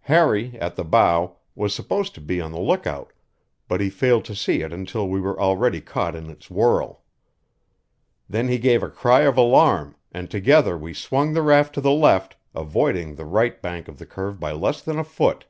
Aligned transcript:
Harry, 0.00 0.58
at 0.60 0.74
the 0.74 0.82
bow, 0.82 1.36
was 1.54 1.72
supposed 1.72 2.12
to 2.12 2.20
be 2.20 2.40
on 2.40 2.50
the 2.50 2.58
lookout, 2.60 3.12
but 3.68 3.80
he 3.80 3.88
failed 3.88 4.24
to 4.24 4.34
see 4.34 4.60
it 4.60 4.72
until 4.72 5.08
we 5.08 5.20
were 5.20 5.40
already 5.40 5.80
caught 5.80 6.16
in 6.16 6.28
its 6.28 6.50
whirl. 6.50 7.04
Then 8.28 8.48
he 8.48 8.58
gave 8.58 8.82
a 8.82 8.90
cry 8.90 9.20
of 9.20 9.36
alarm, 9.36 9.94
and 10.10 10.28
together 10.28 10.76
we 10.76 10.94
swung 10.94 11.32
the 11.32 11.42
raft 11.42 11.74
to 11.76 11.80
the 11.80 11.92
left, 11.92 12.34
avoiding 12.56 13.14
the 13.14 13.24
right 13.24 13.62
bank 13.62 13.86
of 13.86 13.98
the 14.00 14.06
curve 14.06 14.40
by 14.40 14.50
less 14.50 14.82
than 14.82 14.98
a 14.98 15.04
foot. 15.04 15.44